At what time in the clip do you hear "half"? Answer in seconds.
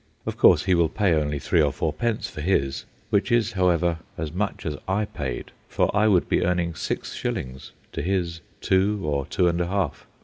9.67-10.07